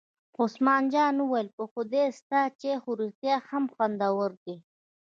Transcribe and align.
عثمان 0.41 0.83
جان 0.93 1.15
وویل: 1.19 1.47
په 1.57 1.63
خدای 1.71 2.05
ستا 2.19 2.41
چای 2.59 2.75
خو 2.83 2.91
رښتیا 3.01 3.35
هم 3.49 3.63
خوندور 3.73 4.31
دی. 4.43 4.55